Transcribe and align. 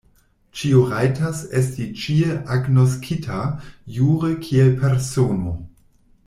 Ĉiu 0.59 0.79
rajtas 0.93 1.41
esti 1.59 1.85
ĉie 2.03 2.39
agnoskita 2.55 3.43
jure 3.99 4.33
kiel 4.47 4.73
persono. 4.83 5.55